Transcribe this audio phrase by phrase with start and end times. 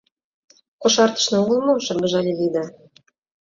[0.81, 2.65] —Кошартышна огыл мо?— шыргыжале Лида.